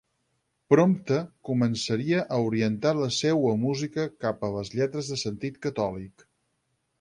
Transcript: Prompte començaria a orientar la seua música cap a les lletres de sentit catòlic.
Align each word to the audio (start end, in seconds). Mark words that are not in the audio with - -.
Prompte 0.73 1.17
començaria 1.49 2.23
a 2.37 2.39
orientar 2.47 2.93
la 3.01 3.09
seua 3.19 3.53
música 3.67 4.07
cap 4.27 4.49
a 4.49 4.51
les 4.57 4.73
lletres 4.81 5.13
de 5.13 5.19
sentit 5.27 5.61
catòlic. 5.69 6.27